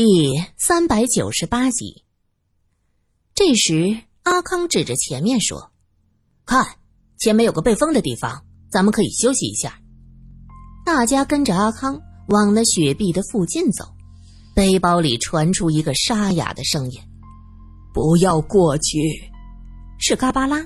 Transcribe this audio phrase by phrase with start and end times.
[0.00, 0.06] 第
[0.56, 2.04] 三百九十八集。
[3.34, 5.72] 这时，阿康指着前面说
[6.46, 6.64] ：“看，
[7.18, 9.76] 前面有个被封的地方，咱们可以休息一下。”
[10.86, 13.86] 大家跟着阿康往那雪壁的附近走，
[14.54, 17.00] 背包里传出一个沙哑的声音
[17.92, 19.00] ：“不要过去。”
[19.98, 20.64] 是嘎巴拉。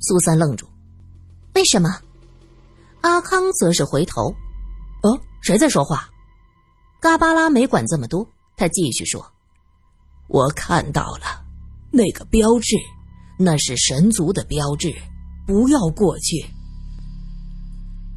[0.00, 0.68] 苏三愣住
[1.56, 1.88] ：“为什么？”
[3.00, 4.30] 阿康则是回头
[5.04, 6.10] ：“哦，谁在说话？”
[7.00, 8.28] 嘎巴拉没管这么多。
[8.58, 9.24] 他继续说
[10.26, 11.44] ：“我看到了
[11.92, 12.76] 那个标志，
[13.38, 14.92] 那是神族的标志，
[15.46, 16.44] 不要过去。”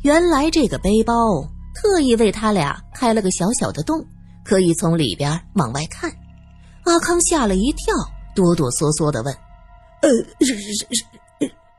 [0.02, 1.14] 原来这个背包
[1.76, 4.04] 特意为他俩开了个小小的洞，
[4.44, 6.12] 可以从里边往外看。
[6.86, 7.94] 阿康吓了一跳，
[8.34, 9.32] 哆哆嗦嗦的问
[10.02, 10.10] ：“呃，
[10.44, 11.06] 是是是，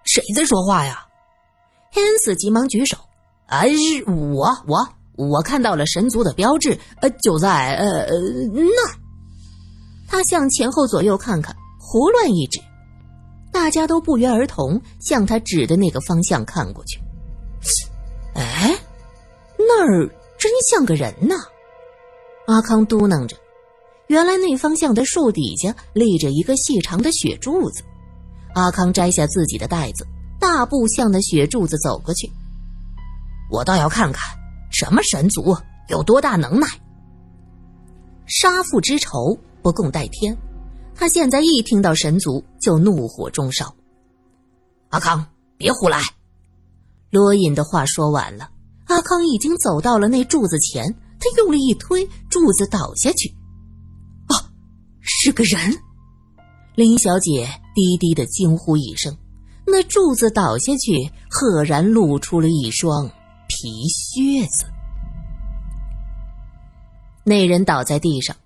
[0.04, 1.04] 谁在说话呀？”
[1.90, 2.96] 黑斯急忙举手
[3.46, 4.88] ：“啊，是我，我。”
[5.28, 8.06] 我看到了神族的标志，呃，就在呃
[8.52, 9.02] 那。
[10.08, 12.60] 他向前后左右看看，胡乱一指，
[13.50, 16.98] 大家都不约而同向他指的那个方向看过去。
[18.34, 18.76] 哎，
[19.58, 21.34] 那儿真像个人呐！
[22.46, 23.36] 阿康嘟囔着。
[24.08, 27.82] 原来那方向的树底下立着一个细长的雪柱子。
[28.54, 30.06] 阿康摘下自己的袋子，
[30.38, 32.30] 大步向那雪柱子走过去。
[33.50, 34.41] 我倒要看看。
[34.82, 35.56] 什么神族
[35.90, 36.66] 有多大能耐？
[38.26, 40.36] 杀父之仇不共戴天，
[40.92, 43.72] 他现在一听到神族就怒火中烧。
[44.88, 45.24] 阿康，
[45.56, 46.00] 别胡来！
[47.10, 48.50] 罗隐的话说完了，
[48.86, 53.32] 阿康已经走到了那柱子前，他用力一推，柱子倒下去。
[54.26, 54.50] 啊，
[55.00, 55.78] 是个人！
[56.74, 59.16] 林小姐低低的惊呼一声，
[59.64, 63.08] 那柱子倒下去，赫然露出了一双
[63.46, 64.64] 皮靴子。
[67.24, 68.36] 那人倒在地上，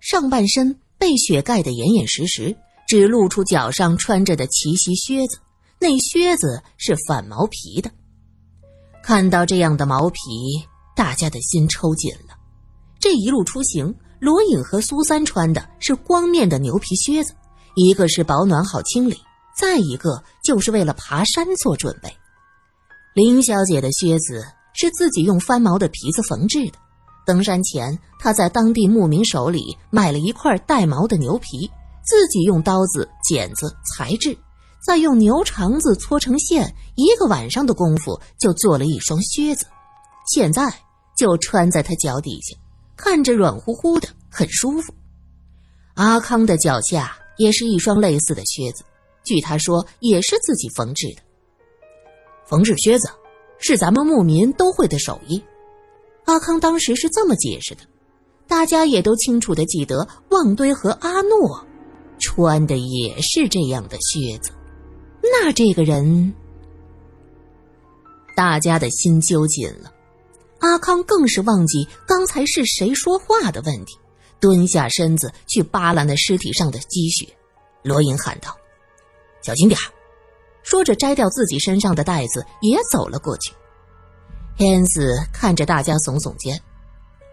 [0.00, 2.56] 上半身被雪盖得严严实实，
[2.88, 5.38] 只露出脚上穿着的齐膝靴子。
[5.78, 7.90] 那靴子是反毛皮的。
[9.02, 10.18] 看到这样的毛皮，
[10.96, 12.34] 大家的心抽紧了。
[12.98, 17.34] 这一路出行，罗隐和苏三穿的是光面的牛皮靴子，
[17.74, 19.16] 一个是保暖好清理，
[19.56, 22.10] 再一个就是为了爬山做准备。
[23.14, 26.78] 林小姐的靴子是自己用翻毛的皮子缝制的。
[27.26, 31.68] 登山前，他在当地牧民手里买了一块带毛的牛皮，
[32.04, 34.38] 自己用刀子、剪子裁制，
[34.86, 39.66] 再用牛肠子搓成线，一个晚上的功夫就做了一双靴子。
[40.32, 40.72] 现在
[41.16, 42.56] 就穿在他脚底下，
[42.96, 44.94] 看着软乎乎的，很舒服。
[45.94, 48.84] 阿康的脚下也是一双类似的靴子，
[49.24, 51.22] 据他说也是自己缝制的。
[52.46, 53.08] 缝制靴子
[53.58, 55.42] 是咱们牧民都会的手艺。
[56.26, 57.82] 阿康当时是这么解释的，
[58.46, 61.66] 大家也都清楚的记得，旺堆和阿诺
[62.18, 64.50] 穿的也是这样的靴子。
[65.22, 66.34] 那这个人，
[68.36, 69.92] 大家的心揪紧了。
[70.58, 73.96] 阿康更是忘记刚才是谁说话的问题，
[74.40, 77.28] 蹲下身子去扒拉那尸体上的积雪。
[77.82, 78.56] 罗隐喊道
[79.42, 79.78] ：“小心点
[80.62, 83.52] 说着摘掉自己身上的袋子，也走了过去。
[84.56, 86.58] 天子看着大家耸耸肩，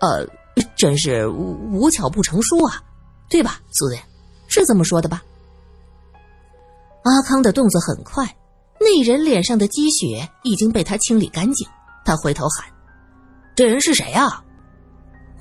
[0.02, 0.28] 呃，
[0.76, 2.84] 真是无巧不成书啊，
[3.30, 3.98] 对吧，苏人？
[4.48, 5.24] 是这么说的吧？
[7.04, 8.36] 阿康的动作很快，
[8.80, 11.68] 那人脸上的积雪已经被他清理干净。
[12.04, 12.68] 他回头喊
[13.56, 14.44] ：“这人是谁啊？”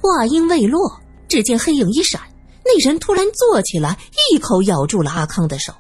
[0.01, 2.21] 话音未落，只见黑影一闪，
[2.65, 3.99] 那人突然坐起来，
[4.33, 5.75] 一口咬住了阿康的手。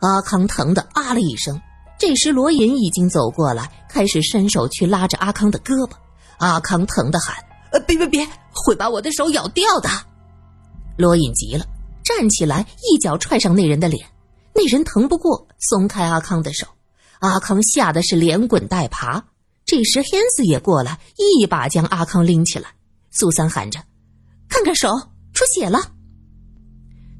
[0.00, 1.58] 阿康疼得啊了一声。
[1.98, 5.92] 这时，罗隐已经走过来，开始伸手去拉着阿康的胳膊。
[6.38, 7.36] 阿康疼得喊
[7.72, 9.88] ：“呃，别别别，会把我的手咬掉的！”
[10.98, 11.64] 罗隐急了，
[12.04, 14.06] 站起来，一脚踹上那人的脸。
[14.52, 16.66] 那人疼不过，松开阿康的手。
[17.20, 19.24] 阿康吓得是连滚带爬。
[19.64, 22.68] 这时，黑斯也过来，一把将阿康拎起来。
[23.10, 23.80] 苏三喊着
[24.48, 24.90] ：“看看手，
[25.32, 25.92] 出血了！”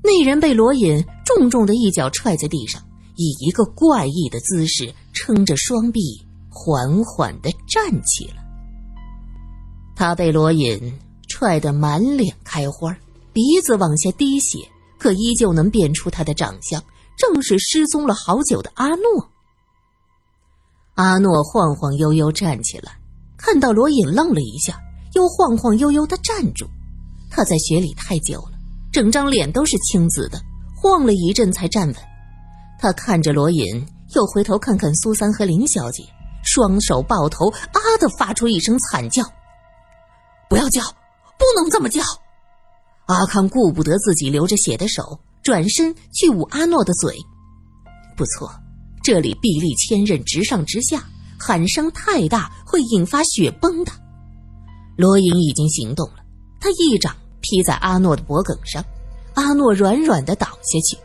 [0.02, 2.82] 那人被罗隐重重的一脚踹在地上。
[3.16, 6.00] 以一个怪异的姿势撑着双臂，
[6.50, 8.44] 缓缓的站起来。
[9.96, 12.96] 他被罗隐踹得满脸开花，
[13.32, 14.58] 鼻子往下滴血，
[14.98, 16.82] 可依旧能辨出他的长相，
[17.16, 19.30] 正是失踪了好久的阿诺。
[20.94, 22.96] 阿诺晃晃悠悠站起来，
[23.36, 24.80] 看到罗隐，愣了一下，
[25.14, 26.66] 又晃晃悠悠的站住。
[27.30, 28.58] 他在雪里太久了，
[28.92, 30.40] 整张脸都是青紫的，
[30.76, 31.96] 晃了一阵才站稳。
[32.78, 33.64] 他看着罗隐，
[34.14, 36.02] 又回头看看苏三和林小姐，
[36.42, 39.24] 双手抱头，啊的发出一声惨叫。
[40.48, 40.82] 不要叫，
[41.38, 42.02] 不能这么叫！
[43.06, 47.16] 阿康顾不得自己流着血的手，转身去捂阿诺的嘴。
[48.16, 48.50] 不错，
[49.02, 51.02] 这里臂力千仞，直上直下，
[51.38, 53.92] 喊声太大会引发血崩的。
[54.96, 56.18] 罗隐已经行动了，
[56.60, 58.84] 他一掌劈在阿诺的脖颈上，
[59.34, 60.96] 阿诺软软的倒下去。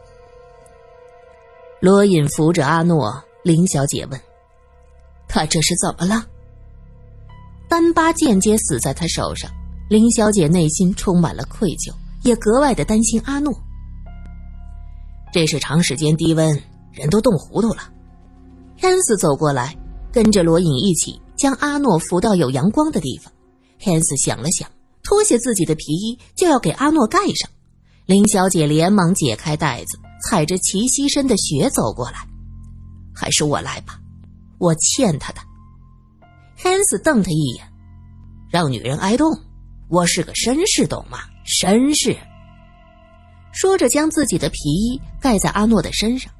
[1.81, 4.19] 罗隐扶着阿诺，林小姐问
[5.29, 6.25] ：“他这是怎么了？”
[7.69, 9.49] 丹巴间接死在他手上。
[9.89, 11.91] 林小姐内心充满了愧疚，
[12.23, 13.51] 也格外的担心阿诺。
[15.33, 16.61] 这是长时间低温，
[16.91, 17.89] 人都冻糊涂了。
[18.77, 19.75] 汉斯走过来，
[20.11, 23.33] 跟着罗隐一起将阿诺扶到有阳光的地方。
[23.79, 24.69] 汉斯想了想，
[25.01, 27.49] 脱下自己的皮衣，就要给阿诺盖上。
[28.05, 32.19] 林小姐连忙解开带子，踩着齐膝深的雪走过来。
[33.15, 33.99] 还是我来吧，
[34.57, 35.41] 我欠他的。
[36.55, 37.67] 汉斯瞪他一眼，
[38.49, 39.37] 让女人挨冻。
[39.89, 41.19] 我是个绅士，懂吗？
[41.45, 42.15] 绅士。
[43.51, 46.31] 说着，将自己的皮衣盖在阿诺的身上。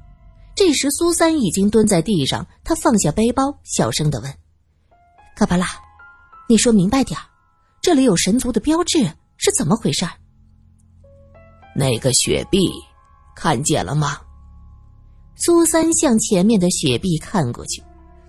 [0.54, 4.32] 这时，苏三已经蹲在地上，他放下背包，小声的问
[5.34, 5.66] ：“卡巴拉，
[6.48, 7.18] 你说明白点
[7.82, 10.06] 这里有神族的标志，是怎么回事？”
[11.74, 12.70] 那个雪碧，
[13.42, 14.18] 看见了吗？
[15.34, 17.82] 苏三向前面的雪碧看过去，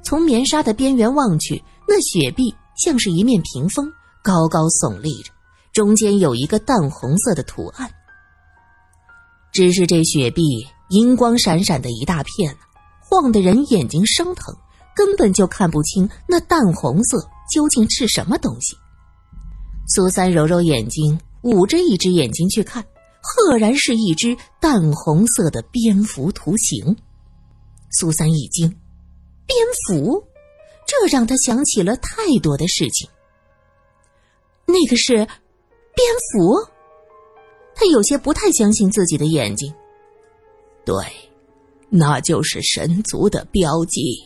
[0.05, 3.91] 从棉纱的边缘望去，那雪碧像是一面屏风。
[4.23, 5.33] 高高耸立着，
[5.73, 7.91] 中间有一个淡红色的图案。
[9.51, 10.43] 只是这雪碧
[10.91, 12.55] 银光闪闪的一大片，
[13.01, 14.55] 晃得人眼睛生疼，
[14.95, 17.19] 根本就看不清那淡红色
[17.53, 18.77] 究竟是什么东西。
[19.93, 22.81] 苏三揉揉眼睛，捂着一只眼睛去看，
[23.21, 26.95] 赫然是一只淡红色的蝙蝠图形。
[27.91, 28.67] 苏三一惊，
[29.45, 29.57] 蝙
[29.87, 30.23] 蝠，
[30.87, 33.09] 这让他想起了太多的事情。
[34.65, 35.27] 那个是蝙
[36.31, 36.55] 蝠，
[37.75, 39.73] 他有些不太相信自己的眼睛。
[40.85, 40.95] 对，
[41.89, 44.23] 那就是神族的标记。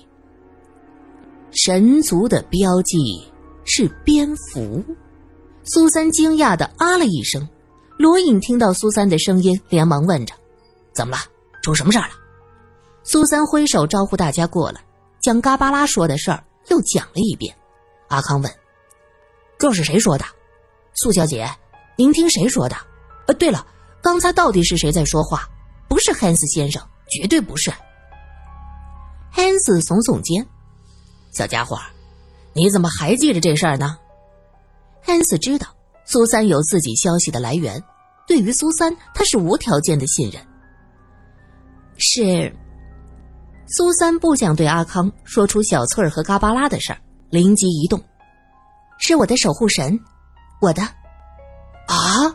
[1.51, 2.97] 神族的标记
[3.65, 4.83] 是蝙蝠。
[5.63, 7.47] 苏三惊讶的啊了一声。
[7.97, 10.33] 罗隐听到苏三的声音，连忙问着
[10.93, 11.23] ：“怎么了？
[11.61, 12.13] 出什么事儿了？”
[13.03, 14.81] 苏三挥手招呼大家过来，
[15.21, 17.55] 将嘎巴拉说的事儿又讲了一遍。
[18.09, 18.51] 阿康问。
[19.57, 20.25] 这是谁说的？
[20.95, 21.49] 苏小姐，
[21.95, 22.75] 您听谁说的？
[23.27, 23.65] 呃，对了，
[24.01, 25.47] 刚才到底是谁在说话？
[25.87, 27.71] 不是汉斯先生，绝对不是。
[29.31, 30.45] 汉斯耸耸肩，
[31.31, 31.79] 小家伙，
[32.53, 33.97] 你怎么还记着这事儿呢？
[35.01, 35.67] 汉斯知道
[36.05, 37.83] 苏三有自己消息的来源，
[38.27, 40.41] 对于苏三，他是无条件的信任。
[41.97, 42.55] 是，
[43.67, 46.99] 苏三不想对阿康说出小翠儿和嘎巴拉的事儿，
[47.29, 48.01] 灵机一动。
[48.97, 49.99] 是我的守护神，
[50.61, 50.81] 我的，
[51.87, 52.29] 啊，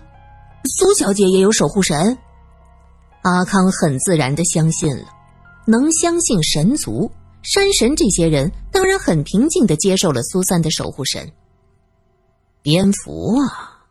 [0.79, 2.19] 苏小姐也有守护神。
[3.23, 5.05] 阿康很自然的相信了，
[5.67, 7.11] 能相信神族、
[7.43, 11.31] 山神这些人，当然很平静的接受了苏三的守护神。
[12.63, 13.87] 蝙蝠啊！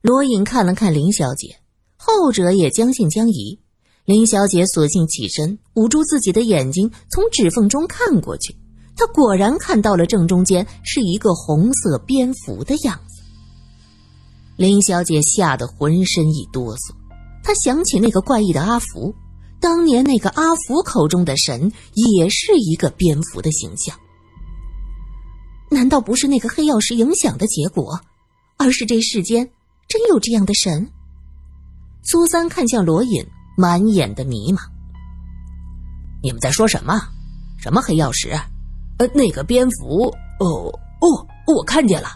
[0.00, 1.56] 罗隐看了看林小姐，
[1.96, 3.58] 后者也将信将疑。
[4.06, 8.56] 林小姐索性起身，捂住自己的眼睛，从指缝中看过去。
[8.96, 13.22] 他果然看到了正中间是一个红色蝙蝠的样子。
[14.56, 16.94] 林小姐吓得浑身一哆嗦，
[17.42, 19.14] 她想起那个怪异的阿福，
[19.60, 23.94] 当年那个阿福口中的神也是一个蝙蝠的形象。
[25.74, 28.00] 难道不是那个黑曜石影响的结果，
[28.56, 29.50] 而是这世间
[29.88, 30.88] 真有这样的神？
[32.04, 33.26] 苏三看向罗隐，
[33.56, 34.60] 满眼的迷茫。
[36.22, 37.02] 你们在说什么？
[37.58, 38.30] 什么黑曜石？
[38.98, 40.06] 呃，那个蝙蝠，
[40.38, 42.08] 哦哦，我看见了，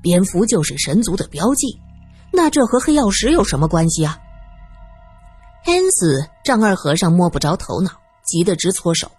[0.00, 1.66] 蝙蝠就是神族的标记，
[2.32, 4.16] 那这和黑曜石有什么关系啊？
[5.64, 7.90] 汉斯丈二和尚摸不着头脑，
[8.24, 9.10] 急得直搓手。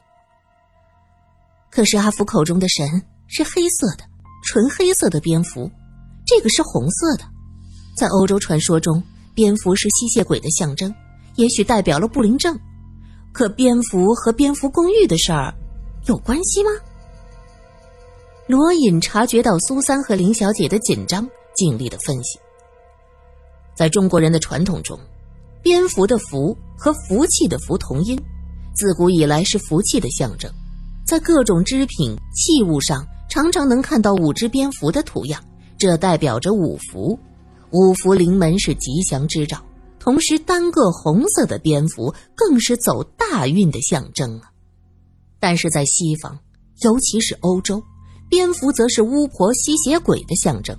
[1.70, 4.04] 可是阿福口中的神是黑色的，
[4.44, 5.72] 纯黑色的蝙蝠，
[6.26, 7.24] 这个是红色的，
[7.96, 9.02] 在欧洲传说中，
[9.34, 10.94] 蝙蝠是吸血鬼的象征，
[11.36, 12.60] 也许代表了不灵症。
[13.32, 15.54] 可蝙蝠和蝙蝠公寓的事儿
[16.08, 16.72] 有关系吗？
[18.48, 22.38] 罗隐察觉到苏三和林小姐的紧张，尽力的分析。
[23.74, 25.00] 在中国人的传统中，
[25.64, 28.22] 蝙蝠的“蝠”和福气的“福”同音，
[28.76, 30.52] 自古以来是福气的象征。
[31.08, 35.42] 在各种织品器物上，常常能看到五只蝙蝠的图样，
[35.78, 37.18] 这代表着五福。
[37.72, 39.58] 五福临门是吉祥之兆，
[40.00, 44.52] 同时单个红色的蝙蝠更是走大运的象征啊！
[45.40, 46.38] 但是在西方，
[46.82, 47.82] 尤其是欧洲。
[48.28, 50.78] 蝙蝠则是巫婆、吸血鬼的象征。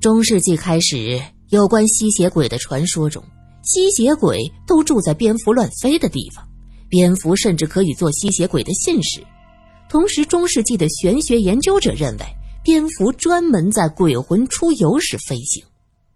[0.00, 1.20] 中世纪开始，
[1.50, 3.22] 有关吸血鬼的传说中，
[3.64, 6.42] 吸血鬼都住在蝙蝠乱飞的地方，
[6.88, 9.22] 蝙蝠甚至可以做吸血鬼的信使。
[9.88, 12.26] 同时，中世纪的玄学研究者认为，
[12.64, 15.62] 蝙蝠专门在鬼魂出游时飞行，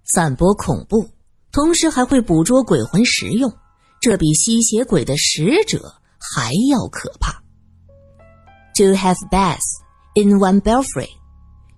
[0.05, 1.09] 散播恐怖，
[1.53, 3.53] 同时还会捕捉鬼魂食用。
[4.01, 7.33] 这比吸血鬼的使者还要可怕。
[8.77, 9.59] To have bath
[10.15, 11.09] in one belfry，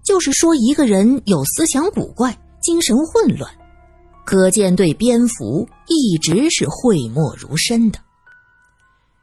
[0.05, 3.51] 就是说一个人有思想古怪、精神混乱，
[4.27, 7.99] 可见对蝙蝠一直是讳莫如深的。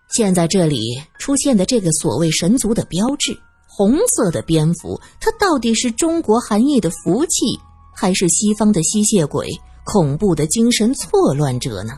[0.09, 3.37] 现在这里出现的这个所谓神族的标志——
[3.67, 7.59] 红色的蝙蝠，它到底是中国含义的福气，
[7.95, 9.49] 还是西方的吸血鬼、
[9.83, 11.93] 恐怖的精神错乱者呢？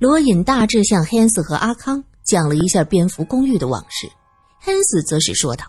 [0.00, 4.10] 罗隐大致向汉斯和阿康讲了一下蝙蝠公寓的往事，
[4.58, 5.66] 汉斯则是说道：“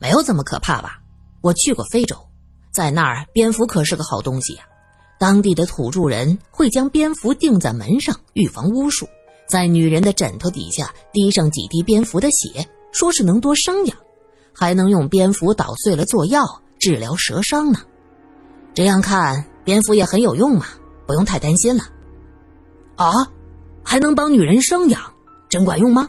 [0.00, 0.98] 没有这么可怕吧？
[1.42, 2.16] 我去过非洲，
[2.72, 4.64] 在那儿蝙蝠可是个好东西呀。
[5.18, 9.06] 当地的土著人会将蝙蝠钉在门上，预防巫术；
[9.48, 13.96] 在女人的枕头底下滴上几滴蝙蝠的血，说是能多生养，
[14.52, 16.44] 还能用蝙蝠捣碎了做药
[16.78, 17.80] 治疗蛇伤呢。
[18.74, 20.66] 这样看，蝙蝠也很有用嘛，
[21.06, 21.84] 不用太担心了。”
[22.96, 23.28] 啊，
[23.82, 25.00] 还能帮女人生养，
[25.48, 26.08] 真管用吗？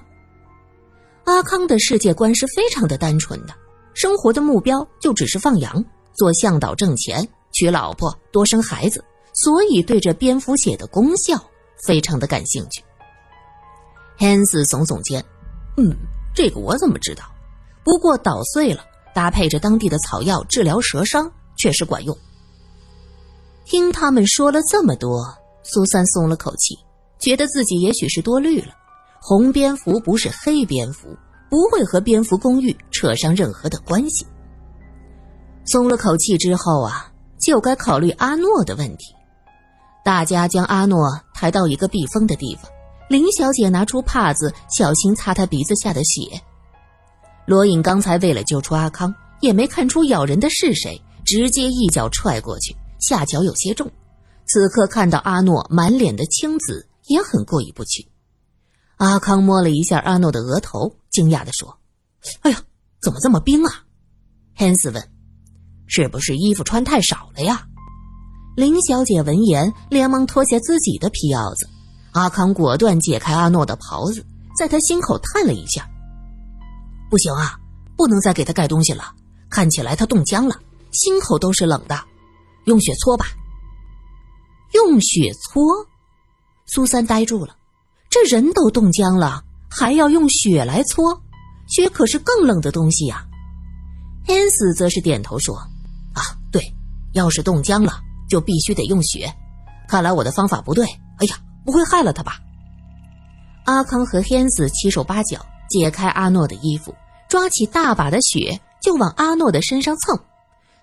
[1.25, 3.53] 阿康的世界观是非常的单纯的，
[3.93, 5.83] 生活的目标就只是放羊、
[6.13, 9.01] 做向导挣钱、娶老婆、多生孩子，
[9.33, 11.41] 所以对这蝙蝠血的功效
[11.81, 12.83] 非常的感兴趣。
[14.17, 15.23] 汉斯耸耸肩，
[15.77, 15.95] 嗯，
[16.35, 17.23] 这个我怎么知道？
[17.85, 18.83] 不过捣碎了，
[19.13, 22.17] 搭配着当地的草药治疗蛇伤，确实管用。
[23.63, 25.25] 听他们说了这么多。
[25.63, 26.77] 苏三松了口气，
[27.17, 28.67] 觉得自己也许是多虑了。
[29.19, 31.07] 红蝙蝠不是黑蝙蝠，
[31.49, 34.27] 不会和蝙蝠公寓扯上任何的关系。
[35.65, 37.11] 松了口气之后啊，
[37.45, 39.13] 就该考虑阿诺的问题。
[40.03, 42.71] 大家将阿诺抬到一个避风的地方，
[43.07, 46.41] 林小姐拿出帕子，小心擦他鼻子下的血。
[47.45, 53.91] 罗隐刚才为了救出阿康，也没看出咬人的是谁，直接一脚踹过去，下脚有些重。
[54.47, 58.07] 此刻看到阿诺满脸的青紫，也很过意不去。
[58.97, 61.77] 阿康摸了一下阿诺的额头，惊讶地说
[62.41, 62.59] ：“哎呀，
[63.01, 63.83] 怎么这么冰啊？”
[64.55, 65.09] 汉斯问
[65.87, 67.67] ：“是不是衣服穿太少了呀？”
[68.55, 71.69] 林小姐闻言，连忙脱下自己的皮袄子。
[72.13, 74.25] 阿康果断解开阿诺的袍子，
[74.57, 75.85] 在他心口探了一下
[77.11, 77.59] ：“不行啊，
[77.97, 79.13] 不能再给他盖东西了，
[79.49, 80.57] 看起来他冻僵了，
[80.91, 81.99] 心口都是冷的，
[82.65, 83.25] 用雪搓吧。”
[84.73, 85.63] 用雪搓，
[86.65, 87.57] 苏三呆住了。
[88.09, 91.21] 这人都冻僵了，还要用雪来搓？
[91.67, 93.25] 雪可是更冷的东西呀。
[94.25, 95.57] 汉斯则是点头说：“，
[97.15, 97.93] 要是冻僵了，
[98.29, 99.33] 就必须得用血。
[99.87, 100.85] 看来我的方法不对。
[101.17, 102.39] 哎呀，不会害了他吧？”
[103.65, 106.93] 阿康和黑子七手八脚解开阿诺的衣服，
[107.29, 110.19] 抓起大把的血就往阿诺的身上蹭。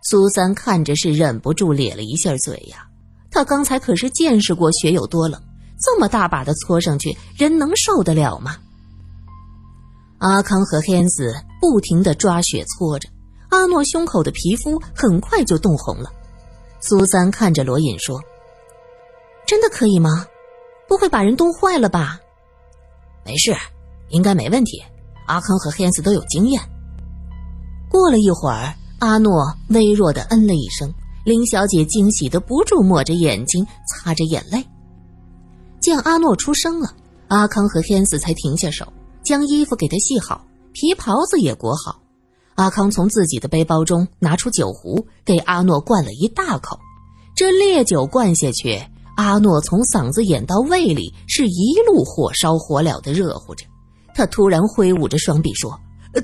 [0.02, 2.88] 苏三看着是忍不住咧了一下嘴呀。
[3.30, 5.40] 他刚才可是见识过血有多冷，
[5.80, 8.56] 这么大把的搓上去，人能受得了吗？
[10.18, 13.08] 阿康和黑子不停的抓血搓着，
[13.50, 16.12] 阿诺胸口的皮肤很快就冻红了。
[16.82, 18.20] 苏三看着罗隐说
[19.46, 20.26] ：“真的可以吗？
[20.88, 22.18] 不会把人冻坏了吧
[23.24, 23.54] ？”“没事，
[24.08, 24.82] 应该没问题。
[25.26, 26.60] 阿康和汉斯都有经验。”
[27.88, 30.92] 过了一会儿，阿诺微弱的嗯了一声。
[31.24, 34.64] 林小姐惊喜的不住抹着眼睛，擦着眼泪。
[35.80, 36.92] 见阿诺出声了，
[37.28, 42.00] 阿康和天斯才停下手，将衣服给他系好，皮袍子也裹好。
[42.54, 46.78] 阿康从自己的背包中拿出酒壶，给阿诺灌了一大口。
[47.34, 48.82] 这烈酒灌下去，
[49.16, 53.64] 阿诺从嗓子眼到胃里是一路火烧火燎的热乎着。
[54.14, 55.70] 他突然挥舞着双臂说：“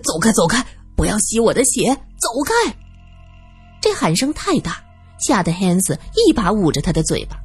[0.05, 2.77] 走开，走开，不要吸我的血，走开！”
[3.81, 4.85] 这喊声太大。
[5.21, 7.37] 吓得汉斯一把捂着他的嘴巴。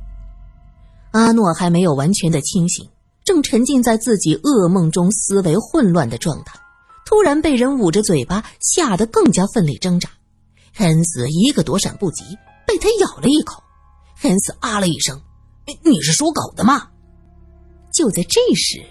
[1.11, 2.87] 阿诺还没有完全的清醒，
[3.25, 6.59] 正沉浸在自己噩梦中，思维混乱的状态，
[7.05, 10.09] 突然被人捂着嘴巴，吓得更加奋力挣扎。
[10.77, 12.23] 恩斯一个躲闪不及，
[12.65, 13.61] 被他咬了一口。
[14.23, 15.21] 恩斯啊了一声
[15.83, 16.87] ：“你是属狗的吗？”
[17.93, 18.81] 就在这时，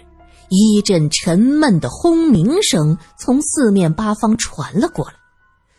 [0.49, 5.13] 一阵沉闷的轰鸣声从四面八方传了过来。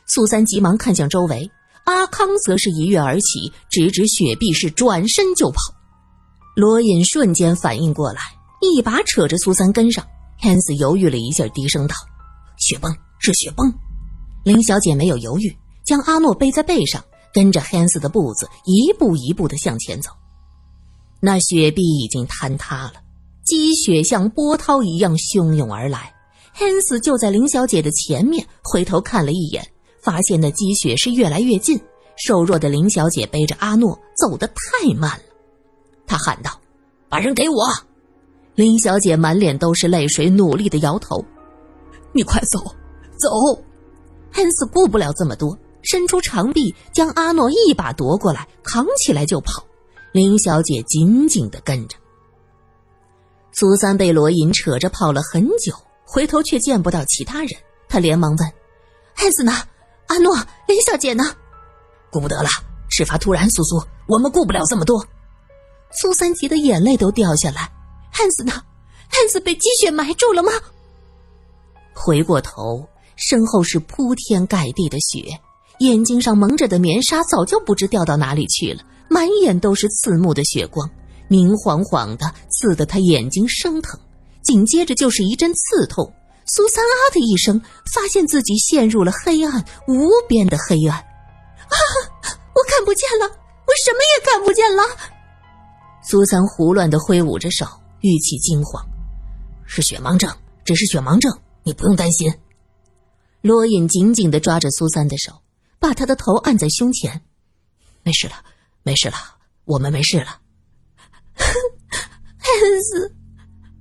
[0.06, 1.50] 苏三急忙看向周围。
[1.84, 5.58] 阿康则是一跃而起，直指雪碧是转身就跑。
[6.56, 8.20] 罗隐瞬间反应过来，
[8.62, 10.02] 一把扯着苏三跟上。
[10.38, 11.94] 汉斯犹豫了一下，低声道
[12.56, 13.72] ：“雪崩是雪崩。”
[14.44, 20.10] 林小姐没有犹豫，将阿诺背在背上，跟着汉斯的步子一步一步的向前走。
[21.20, 22.94] 那雪壁已经坍塌了，
[23.42, 26.12] 积雪像波涛一样汹涌而来。
[26.52, 29.66] 汉斯就在林小姐的前面，回头看了一眼，
[30.02, 31.80] 发现那积雪是越来越近。
[32.16, 35.24] 瘦弱的林小姐背着阿诺走得太慢了，
[36.06, 36.60] 她喊道
[37.08, 37.66] ：“把人给我！”
[38.54, 41.24] 林小姐满脸都是泪水，努力的摇头
[42.14, 42.58] ：“你快走，
[43.18, 43.28] 走！”
[44.32, 49.64] 汉斯顾不了这么多，伸出长臂将阿诺一把夺过来，扛起来就跑。
[50.12, 51.96] 林小姐紧紧的跟着。
[53.52, 57.50] 苏三被罗隐扯着跑了很久，回头却见不到其他人，
[57.88, 58.52] 他连忙问
[59.14, 59.52] ：“汉斯呢？
[60.06, 60.34] 阿诺？
[60.66, 61.24] 林小姐呢？”
[62.10, 62.48] 顾不得了，
[62.88, 65.04] 事发突然，苏苏，我们顾不了这么多。
[65.92, 67.70] 苏三急得眼泪都掉下来。
[68.10, 68.52] 汉斯呢？
[69.08, 70.50] 汉斯被积雪埋住了吗？
[71.94, 72.86] 回过头，
[73.16, 75.38] 身后是铺天盖地的雪，
[75.78, 80.90] 眼睛上蒙着的棉纱早就不知掉到哪里去了，满眼都是刺目的血光，
[81.28, 83.98] 明晃晃的，刺得他眼睛生疼。
[84.42, 86.12] 紧接着就是一阵刺痛，
[86.46, 87.58] 苏三啊的一声，
[87.94, 90.98] 发现自己陷入了黑暗无边的黑暗。
[90.98, 91.76] 啊！
[92.54, 94.82] 我看不见了，我什么也看不见了。
[96.02, 97.64] 苏三胡乱的挥舞着手，
[98.00, 98.84] 语气惊慌
[99.64, 100.30] ：“是血盲症，
[100.62, 101.32] 只是血盲症，
[101.64, 102.32] 你不用担心。”
[103.42, 105.42] 罗隐紧紧的抓着苏三的手，
[105.78, 107.22] 把他的头按在胸前
[108.02, 108.34] ：“没事了，
[108.82, 109.16] 没事了，
[109.64, 110.40] 我们没事了。”
[111.36, 113.14] 汉斯，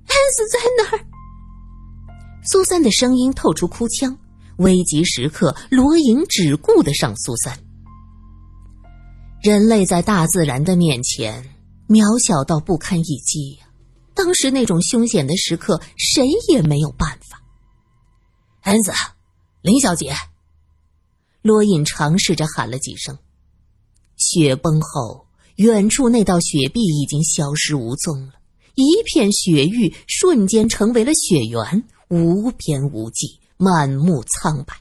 [0.06, 1.06] 汉斯在哪儿？
[2.44, 4.18] 苏三的声音透出哭腔。
[4.58, 7.58] 危急时刻，罗隐只顾得上苏三。
[9.42, 11.44] 人类在大自然的面前
[11.88, 13.66] 渺小到不堪一击呀！
[14.14, 17.33] 当时那种凶险的时刻，谁也没有办法。
[18.64, 18.92] 恩子，
[19.60, 20.14] 林小姐，
[21.42, 23.18] 罗隐尝试着喊了几声。
[24.16, 28.32] 雪崩后，远处那道雪壁已经消失无踪了，
[28.74, 34.74] 一片雪域瞬间成为了雪原，无边无际，满目苍白。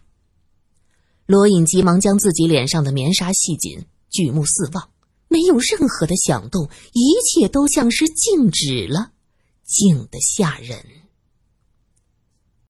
[1.26, 3.86] 罗隐急忙将自己脸上的棉纱系紧。
[4.10, 4.90] 举目四望，
[5.28, 9.12] 没有任何的响动，一切都像是静止了，
[9.66, 10.86] 静得吓人。